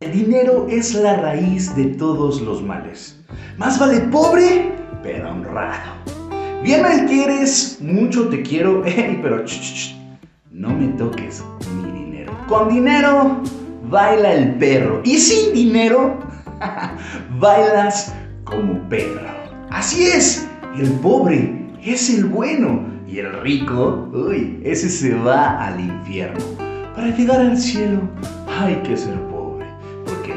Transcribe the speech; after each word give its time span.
El 0.00 0.12
dinero 0.12 0.66
es 0.68 0.92
la 0.92 1.16
raíz 1.16 1.74
de 1.74 1.86
todos 1.86 2.42
los 2.42 2.62
males. 2.62 3.18
Más 3.56 3.78
vale 3.78 4.00
pobre, 4.00 4.74
pero 5.02 5.30
honrado. 5.30 5.94
Bien 6.62 6.82
mal 6.82 7.06
quieres, 7.06 7.78
mucho 7.80 8.28
te 8.28 8.42
quiero, 8.42 8.82
pero 9.22 9.42
no 10.50 10.68
me 10.68 10.88
toques 10.98 11.42
mi 11.82 11.90
dinero. 11.92 12.30
Con 12.46 12.68
dinero 12.68 13.40
baila 13.88 14.34
el 14.34 14.56
perro 14.56 15.00
y 15.02 15.16
sin 15.16 15.54
dinero 15.54 16.18
bailas 17.40 18.14
como 18.44 18.86
perro. 18.90 19.22
Así 19.70 20.08
es, 20.08 20.46
el 20.78 20.90
pobre 21.00 21.70
es 21.82 22.10
el 22.10 22.26
bueno 22.26 22.84
y 23.08 23.20
el 23.20 23.32
rico, 23.40 24.10
uy, 24.12 24.60
ese 24.62 24.90
se 24.90 25.14
va 25.14 25.66
al 25.66 25.80
infierno. 25.80 26.44
Para 26.94 27.16
llegar 27.16 27.40
al 27.40 27.56
cielo 27.56 28.00
hay 28.60 28.74
que 28.76 28.94
ser 28.94 29.14
pobre, 29.28 29.35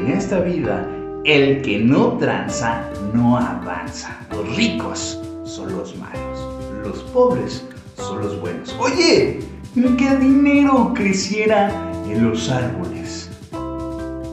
en 0.00 0.12
esta 0.12 0.40
vida 0.40 0.86
el 1.24 1.60
que 1.62 1.78
no 1.78 2.16
tranza 2.16 2.82
no 3.12 3.36
avanza. 3.36 4.18
Los 4.30 4.56
ricos 4.56 5.20
son 5.44 5.76
los 5.76 5.94
malos, 5.96 6.48
los 6.82 6.98
pobres 7.12 7.64
son 7.96 8.20
los 8.20 8.40
buenos. 8.40 8.74
Oye, 8.80 9.40
que 9.74 10.08
el 10.08 10.20
dinero 10.20 10.92
creciera 10.94 11.70
en 12.08 12.28
los 12.28 12.48
árboles. 12.50 13.30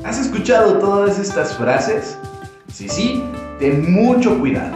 ¿Has 0.05 0.19
escuchado 0.19 0.77
todas 0.77 1.19
estas 1.19 1.55
frases? 1.57 2.17
Sí, 2.71 2.87
sí, 2.87 3.23
ten 3.59 3.91
mucho 3.91 4.39
cuidado. 4.39 4.75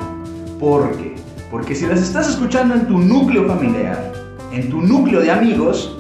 ¿Por 0.59 0.91
qué? 0.97 1.15
Porque 1.49 1.73
si 1.73 1.85
las 1.85 2.01
estás 2.01 2.29
escuchando 2.29 2.75
en 2.75 2.87
tu 2.87 2.97
núcleo 2.97 3.47
familiar, 3.47 4.11
en 4.51 4.69
tu 4.69 4.81
núcleo 4.81 5.21
de 5.21 5.31
amigos, 5.31 5.97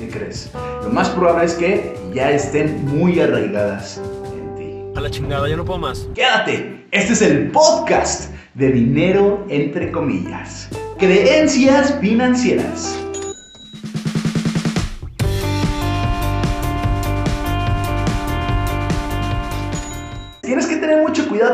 ¿qué 0.00 0.08
crees? 0.08 0.50
Lo 0.82 0.88
más 0.90 1.10
probable 1.10 1.44
es 1.44 1.54
que 1.54 1.94
ya 2.14 2.30
estén 2.30 2.84
muy 2.86 3.20
arraigadas 3.20 4.00
en 4.32 4.56
ti. 4.56 4.98
A 4.98 5.00
la 5.00 5.10
chingada, 5.10 5.48
ya 5.48 5.56
no 5.56 5.64
puedo 5.64 5.78
más. 5.78 6.08
Quédate, 6.14 6.86
este 6.90 7.12
es 7.12 7.22
el 7.22 7.50
podcast 7.50 8.32
de 8.54 8.72
dinero 8.72 9.44
entre 9.48 9.92
comillas. 9.92 10.68
Creencias 10.98 11.96
financieras. 12.00 12.98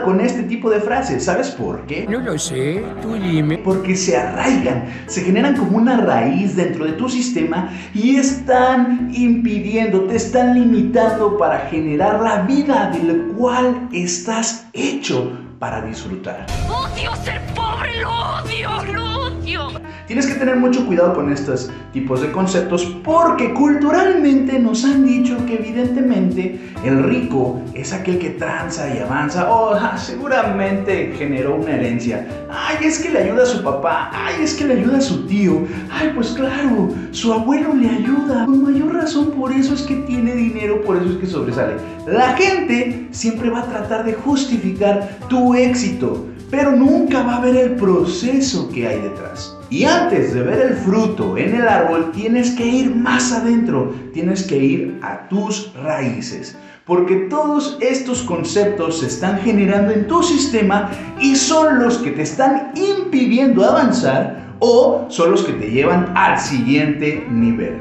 Con 0.05 0.21
este 0.21 0.43
tipo 0.45 0.71
de 0.71 0.81
frases. 0.81 1.25
¿Sabes 1.25 1.51
por 1.51 1.87
qué? 1.87 2.07
No 2.09 2.19
lo 2.21 2.39
sé, 2.39 2.83
tú 3.03 3.15
dime. 3.15 3.59
Porque 3.59 3.97
se 3.97 4.17
arraigan, 4.17 4.85
se 5.07 5.23
generan 5.23 5.57
como 5.57 5.79
una 5.79 5.97
raíz 5.99 6.57
dentro 6.57 6.85
de 6.85 6.93
tu 6.93 7.09
sistema 7.09 7.71
y 7.95 8.17
están 8.17 9.11
impidiendo, 9.13 10.03
te 10.03 10.17
están 10.17 10.55
limitando 10.55 11.37
para 11.39 11.61
generar 11.71 12.21
la 12.21 12.43
vida 12.43 12.91
del 12.91 13.29
cual 13.37 13.89
estás 13.93 14.67
hecho 14.73 15.33
para 15.59 15.81
disfrutar. 15.83 16.47
¡Odio 16.69 17.15
ser 17.17 17.41
pobre! 17.55 18.01
¡Lo 18.03 18.11
odio! 18.11 18.93
¡Lo 18.93 19.21
odio! 19.23 19.86
Tienes 20.07 20.29
que 20.29 20.35
tener 20.35 20.57
mucho 20.57 20.87
cuidado 20.87 21.15
con 21.15 21.33
estos 21.33 21.69
tipos 21.93 22.21
de 22.21 22.31
conceptos 22.31 22.85
porque 23.03 23.53
culturalmente 23.53 24.57
nos 24.61 24.85
han 24.85 25.05
dicho 25.05 25.37
que 25.47 25.55
evidentemente 25.55 26.61
el 26.85 27.03
rico 27.03 27.61
es 27.75 27.93
aquel 27.93 28.21
que 28.21 28.31
tranza 28.31 28.95
y 28.95 28.99
avanza. 28.99 29.51
Oh, 29.51 29.75
ah, 29.75 29.99
seguramente 29.99 31.13
generó 31.19 31.57
una 31.57 31.75
herencia. 31.75 32.25
Ay, 32.49 32.87
es 32.87 33.01
que 33.01 33.11
le 33.11 33.25
ayuda 33.25 33.43
a 33.43 33.47
su 33.47 33.65
papá. 33.65 34.11
Ay, 34.13 34.45
es 34.45 34.55
que 34.55 34.67
le 34.67 34.75
ayuda 34.75 34.99
a 34.99 35.01
su 35.01 35.27
tío. 35.27 35.67
Ay, 35.91 36.13
pues 36.15 36.29
claro, 36.29 36.89
su 37.11 37.33
abuelo 37.33 37.75
le 37.75 37.91
ayuda. 37.91 38.45
Con 38.45 38.63
mayor 38.63 38.95
razón, 38.95 39.33
por 39.33 39.51
eso 39.53 39.75
es 39.75 39.83
que 39.83 39.97
tiene 39.97 40.37
dinero, 40.37 40.83
por 40.83 40.99
eso 40.99 41.11
es 41.11 41.17
que 41.17 41.27
sobresale. 41.27 41.75
La 42.07 42.35
gente 42.35 43.09
siempre 43.11 43.51
va 43.51 43.61
a 43.61 43.67
tratar 43.67 44.05
de 44.05 44.15
justificar 44.15 45.19
tu 45.29 45.55
éxito, 45.55 46.27
pero 46.49 46.71
nunca 46.71 47.25
va 47.25 47.39
a 47.39 47.41
ver 47.41 47.57
el 47.57 47.71
proceso 47.73 48.69
que 48.69 48.87
hay 48.87 49.01
detrás. 49.01 49.56
Y 49.69 49.85
antes 49.85 50.33
de 50.33 50.43
ver 50.43 50.61
el 50.61 50.77
fruto 50.77 51.37
en 51.37 51.57
el 51.57 51.67
árbol, 51.67 52.13
tienes 52.13 52.53
que 52.53 52.65
ir 52.65 52.95
más 52.95 53.33
adentro, 53.33 53.93
tienes 54.15 54.45
que 54.45 54.57
ir 54.57 55.01
a 55.03 55.29
tus 55.29 55.73
raíces. 55.75 56.57
Porque 56.85 57.27
todos 57.29 57.77
estos 57.81 58.23
conceptos 58.23 59.01
se 59.01 59.07
están 59.07 59.41
generando 59.41 59.93
en 59.93 60.07
tu 60.07 60.23
sistema 60.23 60.89
y 61.21 61.35
son 61.35 61.81
los 61.81 61.99
que 61.99 62.13
te 62.13 62.23
están 62.23 62.71
impidiendo 62.77 63.65
avanzar 63.65 64.55
o 64.61 65.07
son 65.09 65.33
los 65.33 65.43
que 65.43 65.55
te 65.55 65.69
llevan 65.69 66.13
al 66.17 66.39
siguiente 66.39 67.27
nivel. 67.29 67.81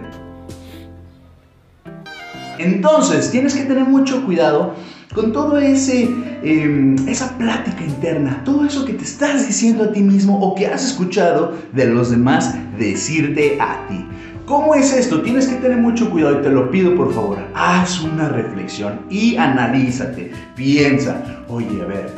Entonces, 2.57 3.29
tienes 3.29 3.53
que 3.53 3.63
tener 3.63 3.85
mucho 3.85 4.25
cuidado 4.25 4.73
con 5.15 5.31
todo 5.31 5.57
ese 5.57 6.09
eh, 6.43 6.95
esa 7.07 7.37
plática 7.37 7.83
interna, 7.83 8.41
todo 8.43 8.65
eso 8.65 8.85
que 8.85 8.93
te 8.93 9.05
estás 9.05 9.47
diciendo 9.47 9.85
a 9.85 9.91
ti 9.93 10.01
mismo 10.01 10.37
o 10.39 10.53
que 10.53 10.67
has 10.67 10.85
escuchado 10.85 11.53
de 11.71 11.87
los 11.87 12.11
demás 12.11 12.53
decirte 12.77 13.57
a 13.59 13.87
ti. 13.87 14.05
¿Cómo 14.45 14.75
es 14.75 14.93
esto? 14.93 15.21
Tienes 15.21 15.47
que 15.47 15.55
tener 15.55 15.77
mucho 15.77 16.11
cuidado 16.11 16.39
y 16.39 16.43
te 16.43 16.49
lo 16.49 16.69
pido 16.69 16.93
por 16.95 17.13
favor. 17.13 17.39
Haz 17.55 18.01
una 18.01 18.29
reflexión 18.29 18.99
y 19.09 19.37
analízate. 19.37 20.31
Piensa, 20.55 21.43
oye, 21.47 21.81
a 21.81 21.85
ver, 21.85 22.11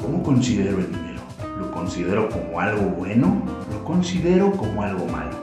¿cómo 0.00 0.22
considero 0.22 0.78
el 0.78 0.86
dinero? 0.86 1.20
¿Lo 1.58 1.70
considero 1.72 2.30
como 2.30 2.60
algo 2.60 2.82
bueno? 2.82 3.42
¿Lo 3.70 3.84
considero 3.84 4.52
como 4.52 4.82
algo 4.82 5.04
malo? 5.06 5.36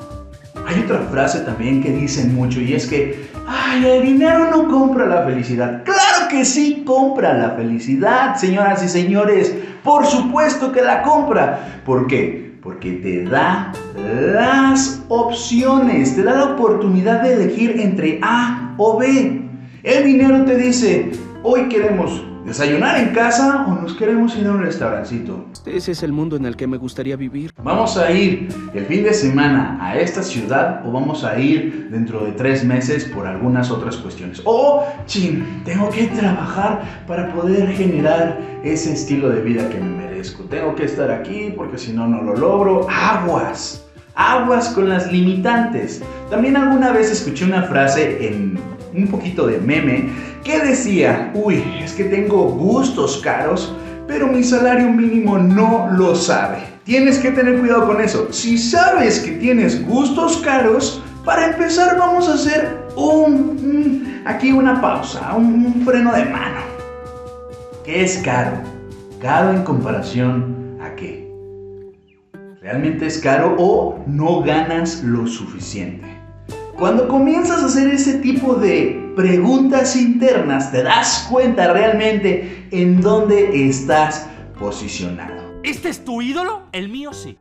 Hay 0.65 0.81
otra 0.81 0.99
frase 1.11 1.41
también 1.41 1.83
que 1.83 1.91
dicen 1.91 2.33
mucho 2.33 2.61
y 2.61 2.73
es 2.73 2.87
que, 2.87 3.27
ay, 3.45 3.85
el 3.85 4.03
dinero 4.03 4.49
no 4.49 4.69
compra 4.69 5.05
la 5.05 5.25
felicidad. 5.25 5.83
Claro 5.83 6.02
que 6.33 6.45
sí 6.45 6.83
compra 6.83 7.35
la 7.35 7.51
felicidad, 7.51 8.35
señoras 8.35 8.83
y 8.83 8.89
señores. 8.89 9.55
Por 9.83 10.05
supuesto 10.05 10.71
que 10.71 10.81
la 10.81 11.03
compra. 11.03 11.81
¿Por 11.85 12.07
qué? 12.07 12.55
Porque 12.63 12.93
te 12.93 13.23
da 13.25 13.71
las 13.95 15.03
opciones, 15.09 16.15
te 16.15 16.23
da 16.23 16.33
la 16.33 16.45
oportunidad 16.55 17.21
de 17.21 17.33
elegir 17.33 17.79
entre 17.79 18.19
A 18.23 18.73
o 18.77 18.97
B. 18.97 19.41
El 19.83 20.03
dinero 20.05 20.43
te 20.45 20.57
dice, 20.57 21.11
hoy 21.43 21.67
queremos 21.69 22.25
desayunar 22.45 22.99
en 22.99 23.13
casa 23.13 23.65
o 23.67 23.81
nos 23.81 23.93
queremos 23.93 24.35
ir 24.37 24.47
a 24.47 24.51
un 24.51 24.61
restaurancito. 24.61 25.45
Ese 25.65 25.91
es 25.91 26.03
el 26.03 26.11
mundo 26.11 26.35
en 26.35 26.45
el 26.45 26.55
que 26.55 26.67
me 26.67 26.77
gustaría 26.77 27.15
vivir. 27.15 27.53
¿Vamos 27.63 27.97
a 27.97 28.11
ir 28.11 28.49
el 28.73 28.85
fin 28.85 29.03
de 29.03 29.13
semana 29.13 29.77
a 29.81 29.97
esta 29.97 30.23
ciudad 30.23 30.85
o 30.85 30.91
vamos 30.91 31.23
a 31.23 31.39
ir 31.39 31.89
dentro 31.89 32.25
de 32.25 32.33
tres 32.33 32.63
meses 32.63 33.05
por 33.05 33.25
algunas 33.25 33.71
otras 33.71 33.95
cuestiones? 33.97 34.41
O, 34.43 34.83
chin, 35.05 35.61
tengo 35.63 35.89
que 35.89 36.07
trabajar 36.07 37.03
para 37.07 37.33
poder 37.33 37.69
generar 37.69 38.39
ese 38.63 38.93
estilo 38.93 39.29
de 39.29 39.41
vida 39.41 39.69
que 39.69 39.77
me 39.77 39.89
merezco. 39.89 40.43
Tengo 40.43 40.75
que 40.75 40.85
estar 40.85 41.11
aquí 41.11 41.53
porque 41.55 41.77
si 41.77 41.93
no, 41.93 42.07
no 42.07 42.21
lo 42.21 42.35
logro. 42.35 42.87
Aguas, 42.89 43.85
aguas 44.15 44.69
con 44.69 44.89
las 44.89 45.11
limitantes. 45.11 46.01
También 46.29 46.57
alguna 46.57 46.91
vez 46.91 47.11
escuché 47.11 47.45
una 47.45 47.63
frase 47.63 48.27
en 48.27 48.57
un 48.95 49.07
poquito 49.07 49.47
de 49.47 49.57
meme 49.57 50.09
que 50.43 50.59
decía, 50.59 51.31
uy, 51.33 51.63
es 51.83 51.93
que 51.93 52.05
tengo 52.05 52.43
gustos 52.49 53.21
caros 53.23 53.73
pero 54.07 54.27
mi 54.27 54.43
salario 54.43 54.89
mínimo 54.89 55.37
no 55.37 55.89
lo 55.91 56.15
sabe. 56.15 56.59
Tienes 56.83 57.19
que 57.19 57.31
tener 57.31 57.59
cuidado 57.59 57.87
con 57.87 58.01
eso. 58.01 58.31
Si 58.31 58.57
sabes 58.57 59.19
que 59.19 59.31
tienes 59.33 59.85
gustos 59.87 60.37
caros, 60.37 61.01
para 61.23 61.47
empezar 61.47 61.97
vamos 61.97 62.27
a 62.27 62.33
hacer 62.33 62.77
un, 62.95 64.21
aquí 64.25 64.51
una 64.51 64.81
pausa, 64.81 65.33
un, 65.35 65.65
un 65.65 65.85
freno 65.85 66.13
de 66.13 66.25
mano. 66.25 66.61
¿Qué 67.85 68.03
es 68.03 68.17
caro? 68.17 68.57
Caro 69.21 69.51
en 69.51 69.63
comparación 69.63 70.77
a 70.81 70.93
qué? 70.95 71.31
¿Realmente 72.61 73.05
es 73.07 73.19
caro 73.19 73.55
o 73.57 74.03
no 74.05 74.41
ganas 74.41 75.03
lo 75.03 75.27
suficiente? 75.27 76.22
Cuando 76.77 77.07
comienzas 77.07 77.61
a 77.61 77.65
hacer 77.67 77.87
ese 77.93 78.19
tipo 78.19 78.55
de 78.55 79.13
preguntas 79.15 79.95
internas, 79.95 80.71
te 80.71 80.81
das 80.81 81.27
cuenta 81.29 81.71
realmente 81.71 82.67
en 82.71 82.99
dónde 82.99 83.67
estás 83.67 84.27
posicionado. 84.59 85.61
¿Este 85.63 85.89
es 85.89 86.03
tu 86.03 86.21
ídolo? 86.21 86.63
El 86.71 86.89
mío 86.89 87.13
sí. 87.13 87.37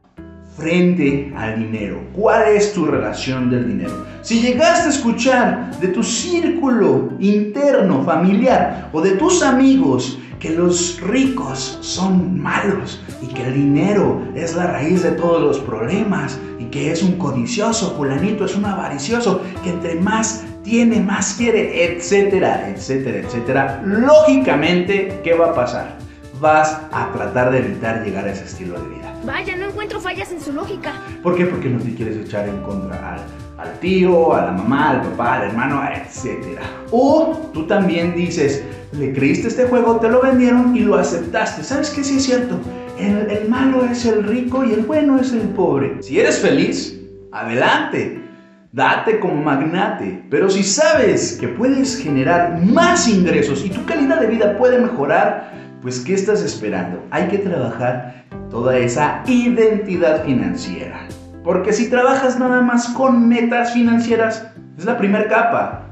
Frente 0.56 1.32
al 1.34 1.58
dinero. 1.58 2.02
¿Cuál 2.12 2.48
es 2.48 2.74
tu 2.74 2.84
relación 2.84 3.50
del 3.50 3.68
dinero? 3.68 4.04
Si 4.20 4.40
llegaste 4.40 4.88
a 4.88 4.90
escuchar 4.90 5.80
de 5.80 5.88
tu 5.88 6.02
círculo 6.02 7.10
interno, 7.18 8.02
familiar 8.04 8.90
o 8.92 9.00
de 9.00 9.12
tus 9.12 9.42
amigos 9.42 10.18
que 10.38 10.50
los 10.50 11.00
ricos 11.00 11.78
son 11.80 12.40
malos 12.40 13.00
y 13.22 13.28
que 13.28 13.46
el 13.46 13.54
dinero 13.54 14.20
es 14.34 14.54
la 14.54 14.66
raíz 14.66 15.02
de 15.02 15.12
todos 15.12 15.40
los 15.40 15.58
problemas 15.60 16.38
y 16.58 16.64
que 16.64 16.90
es 16.90 17.02
un 17.02 17.12
codicioso, 17.12 17.94
fulanito 17.96 18.44
es 18.44 18.54
un 18.54 18.64
avaricioso, 18.64 19.40
que 19.62 19.70
entre 19.70 19.94
más 19.94 20.44
tiene, 20.64 21.00
más 21.00 21.34
quiere, 21.34 21.84
etcétera, 21.84 22.68
etcétera, 22.68 23.18
etcétera. 23.18 23.82
Lógicamente, 23.84 25.20
¿qué 25.24 25.34
va 25.34 25.46
a 25.46 25.54
pasar? 25.54 25.96
Vas 26.40 26.78
a 26.92 27.10
tratar 27.12 27.52
de 27.52 27.58
evitar 27.58 28.04
llegar 28.04 28.26
a 28.26 28.32
ese 28.32 28.44
estilo 28.44 28.80
de 28.80 28.88
vida. 28.96 29.11
Vaya, 29.24 29.56
no 29.56 29.68
encuentro 29.68 30.00
fallas 30.00 30.32
en 30.32 30.40
su 30.40 30.52
lógica. 30.52 30.94
¿Por 31.22 31.36
qué? 31.36 31.46
Porque 31.46 31.68
no 31.68 31.80
te 31.80 31.94
quieres 31.94 32.16
echar 32.16 32.48
en 32.48 32.60
contra 32.62 33.24
al, 33.56 33.78
tío, 33.78 34.34
a 34.34 34.46
la 34.46 34.52
mamá, 34.52 34.90
al 34.90 35.02
papá, 35.02 35.34
al 35.36 35.48
hermano, 35.48 35.80
etc. 35.84 36.58
O 36.90 37.50
tú 37.52 37.66
también 37.66 38.16
dices, 38.16 38.64
le 38.92 39.12
creíste 39.12 39.46
este 39.48 39.66
juego, 39.66 39.96
te 40.00 40.08
lo 40.08 40.20
vendieron 40.20 40.76
y 40.76 40.80
lo 40.80 40.96
aceptaste. 40.96 41.62
¿Sabes 41.62 41.90
qué? 41.90 42.02
Sí 42.02 42.16
es 42.16 42.24
cierto. 42.24 42.58
El, 42.98 43.30
el 43.30 43.48
malo 43.48 43.84
es 43.84 44.04
el 44.06 44.24
rico 44.24 44.64
y 44.64 44.72
el 44.72 44.80
bueno 44.80 45.20
es 45.20 45.32
el 45.32 45.48
pobre. 45.50 46.02
Si 46.02 46.18
eres 46.18 46.40
feliz, 46.40 46.98
adelante. 47.30 48.20
Date 48.72 49.20
como 49.20 49.36
magnate. 49.36 50.24
Pero 50.30 50.50
si 50.50 50.64
sabes 50.64 51.36
que 51.38 51.46
puedes 51.46 51.96
generar 51.96 52.60
más 52.60 53.06
ingresos 53.06 53.64
y 53.64 53.70
tu 53.70 53.84
calidad 53.84 54.20
de 54.20 54.26
vida 54.26 54.56
puede 54.56 54.78
mejorar, 54.78 55.52
pues 55.82 56.00
¿qué 56.00 56.14
estás 56.14 56.42
esperando? 56.42 57.04
Hay 57.10 57.28
que 57.28 57.38
trabajar 57.38 58.21
toda 58.52 58.76
esa 58.76 59.22
identidad 59.26 60.24
financiera. 60.24 61.08
Porque 61.42 61.72
si 61.72 61.88
trabajas 61.88 62.38
nada 62.38 62.60
más 62.60 62.86
con 62.90 63.26
metas 63.26 63.72
financieras, 63.72 64.46
es 64.76 64.84
la 64.84 64.98
primera 64.98 65.26
capa. 65.26 65.86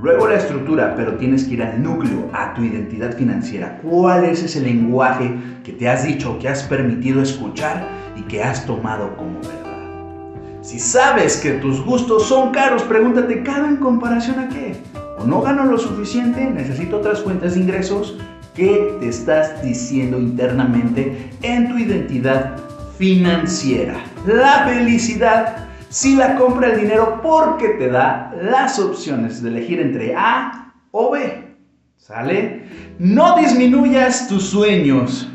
Luego 0.00 0.26
la 0.26 0.36
estructura, 0.36 0.94
pero 0.96 1.16
tienes 1.18 1.44
que 1.44 1.54
ir 1.54 1.62
al 1.62 1.82
núcleo, 1.82 2.30
a 2.32 2.54
tu 2.54 2.62
identidad 2.62 3.14
financiera. 3.14 3.78
¿Cuál 3.82 4.24
es 4.24 4.42
ese 4.42 4.60
lenguaje 4.62 5.34
que 5.62 5.72
te 5.72 5.88
has 5.88 6.04
dicho, 6.04 6.38
que 6.38 6.48
has 6.48 6.62
permitido 6.62 7.20
escuchar 7.20 7.86
y 8.16 8.22
que 8.22 8.42
has 8.42 8.64
tomado 8.64 9.14
como 9.16 9.40
verdad? 9.40 10.62
Si 10.62 10.78
sabes 10.78 11.36
que 11.36 11.52
tus 11.52 11.84
gustos 11.84 12.26
son 12.26 12.52
caros, 12.52 12.84
pregúntate, 12.84 13.42
¿caro 13.42 13.66
en 13.66 13.76
comparación 13.76 14.38
a 14.38 14.48
qué? 14.48 14.76
¿O 15.18 15.24
no 15.24 15.42
gano 15.42 15.64
lo 15.64 15.76
suficiente? 15.76 16.48
¿Necesito 16.48 16.98
otras 16.98 17.22
fuentes 17.22 17.54
de 17.54 17.60
ingresos? 17.60 18.18
¿Qué 18.58 18.96
te 18.98 19.08
estás 19.08 19.62
diciendo 19.62 20.18
internamente 20.18 21.30
en 21.42 21.68
tu 21.68 21.78
identidad 21.78 22.56
financiera? 22.98 24.02
La 24.26 24.64
felicidad 24.64 25.68
si 25.90 26.16
la 26.16 26.34
compra 26.34 26.72
el 26.72 26.80
dinero 26.80 27.20
porque 27.22 27.68
te 27.68 27.88
da 27.88 28.34
las 28.42 28.80
opciones 28.80 29.44
de 29.44 29.50
elegir 29.50 29.78
entre 29.78 30.12
A 30.16 30.74
o 30.90 31.12
B. 31.12 31.54
¿Sale? 31.98 32.64
No 32.98 33.38
disminuyas 33.38 34.26
tus 34.26 34.48
sueños 34.48 35.28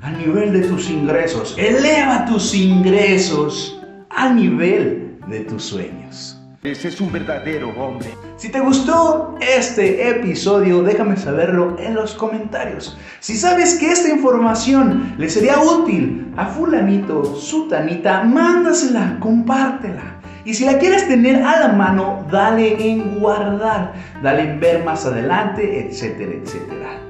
a 0.00 0.12
nivel 0.12 0.52
de 0.52 0.68
tus 0.68 0.88
ingresos. 0.88 1.56
Eleva 1.58 2.26
tus 2.26 2.54
ingresos 2.54 3.82
a 4.08 4.32
nivel 4.32 5.18
de 5.26 5.40
tus 5.40 5.64
sueños. 5.64 6.37
Ese 6.70 6.88
es 6.88 7.00
un 7.00 7.10
verdadero 7.10 7.70
hombre. 7.70 8.10
Si 8.36 8.50
te 8.50 8.60
gustó 8.60 9.36
este 9.40 10.10
episodio, 10.10 10.82
déjame 10.82 11.16
saberlo 11.16 11.76
en 11.78 11.94
los 11.94 12.12
comentarios. 12.12 12.98
Si 13.20 13.38
sabes 13.38 13.78
que 13.78 13.90
esta 13.90 14.10
información 14.10 15.14
le 15.16 15.30
sería 15.30 15.58
útil 15.60 16.30
a 16.36 16.44
fulanito, 16.44 17.34
sutanita, 17.36 18.22
mándasela, 18.22 19.16
compártela. 19.18 20.20
Y 20.44 20.52
si 20.52 20.66
la 20.66 20.78
quieres 20.78 21.08
tener 21.08 21.42
a 21.42 21.58
la 21.58 21.68
mano, 21.72 22.26
dale 22.30 22.76
en 22.86 23.18
guardar, 23.18 23.94
dale 24.22 24.42
en 24.42 24.60
ver 24.60 24.84
más 24.84 25.06
adelante, 25.06 25.88
etcétera, 25.88 26.32
etcétera. 26.32 27.07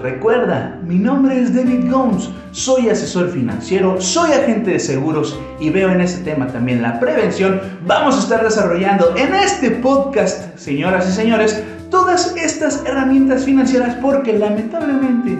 Recuerda, 0.00 0.80
mi 0.82 0.98
nombre 0.98 1.42
es 1.42 1.54
David 1.54 1.90
Gomes, 1.90 2.30
soy 2.52 2.88
asesor 2.88 3.28
financiero, 3.28 4.00
soy 4.00 4.32
agente 4.32 4.70
de 4.70 4.80
seguros 4.80 5.38
y 5.60 5.68
veo 5.68 5.90
en 5.90 6.00
este 6.00 6.24
tema 6.24 6.46
también 6.46 6.80
la 6.80 6.98
prevención. 6.98 7.60
Vamos 7.86 8.16
a 8.16 8.20
estar 8.20 8.42
desarrollando 8.42 9.14
en 9.14 9.34
este 9.34 9.72
podcast, 9.72 10.56
señoras 10.56 11.06
y 11.06 11.12
señores, 11.12 11.62
todas 11.90 12.34
estas 12.34 12.82
herramientas 12.86 13.44
financieras 13.44 13.94
porque 13.96 14.32
lamentablemente, 14.38 15.36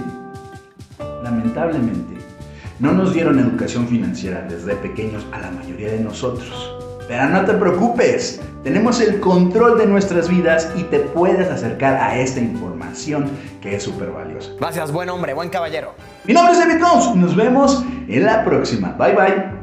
lamentablemente, 1.23 2.17
no 2.81 2.93
nos 2.93 3.15
dieron 3.15 3.39
educación 3.39 3.89
financiera 3.89 4.47
desde 4.47 4.75
pequeños 4.77 5.27
a 5.33 5.41
la 5.41 5.51
mayoría 5.53 5.91
de 5.91 6.01
nosotros. 6.01 6.90
Pero 7.11 7.29
no 7.29 7.45
te 7.45 7.55
preocupes, 7.55 8.41
tenemos 8.63 9.01
el 9.01 9.19
control 9.19 9.79
de 9.79 9.87
nuestras 9.87 10.29
vidas 10.29 10.71
y 10.77 10.85
te 10.85 11.01
puedes 11.01 11.51
acercar 11.51 11.97
a 11.97 12.17
esta 12.17 12.39
información 12.39 13.29
que 13.61 13.75
es 13.75 13.83
súper 13.83 14.13
valiosa. 14.13 14.51
Gracias, 14.61 14.93
buen 14.93 15.09
hombre, 15.09 15.35
buen 15.35 15.51
caballero. 15.51 15.93
Mi 16.23 16.35
nombre 16.35 16.53
es 16.53 16.61
David 16.61 16.81
Jones 16.81 17.07
y 17.13 17.19
nos 17.19 17.35
vemos 17.35 17.85
en 18.07 18.25
la 18.25 18.45
próxima. 18.45 18.93
Bye 18.97 19.15
bye. 19.17 19.60